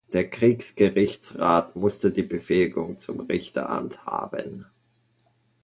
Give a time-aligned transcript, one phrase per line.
[0.13, 4.65] Der Kriegsgerichtsrat musste die Befähigung zum Richteramt haben.